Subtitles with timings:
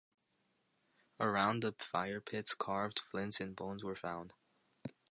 [1.19, 4.33] Around the fire pits carved flints and bones were found.